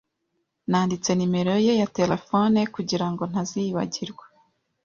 Nanditse 0.69 1.09
nimero 1.15 1.53
ye 1.65 1.73
ya 1.81 1.87
terefone 1.97 2.59
kugirango 2.75 3.23
ntazibagirwa. 3.31 4.25